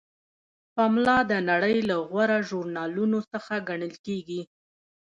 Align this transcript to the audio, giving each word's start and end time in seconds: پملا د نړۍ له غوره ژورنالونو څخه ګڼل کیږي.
پملا 0.75 1.17
د 1.31 1.33
نړۍ 1.49 1.77
له 1.89 1.95
غوره 2.09 2.39
ژورنالونو 2.47 3.19
څخه 3.31 3.53
ګڼل 3.69 3.93
کیږي. 4.05 4.41